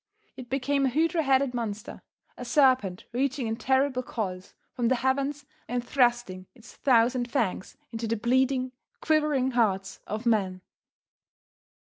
It 0.35 0.49
became 0.49 0.87
a 0.87 0.89
hydra 0.89 1.21
headed 1.21 1.53
monster 1.53 2.01
a 2.35 2.43
serpent 2.43 3.05
reaching 3.11 3.45
in 3.45 3.55
terrible 3.55 4.01
coils 4.01 4.55
from 4.73 4.87
the 4.87 4.95
heavens 4.95 5.45
and 5.67 5.83
thrusting 5.85 6.47
its 6.55 6.73
thousand 6.75 7.29
fangs 7.29 7.77
into 7.91 8.07
the 8.07 8.17
bleeding, 8.17 8.71
quivering 8.99 9.51
hearts 9.51 9.99
of 10.07 10.25
men. 10.25 10.61